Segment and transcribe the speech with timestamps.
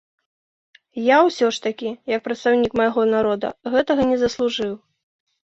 [1.07, 4.73] Я ўсё ж такі, як прадстаўнік майго народа, гэтага не заслужыў.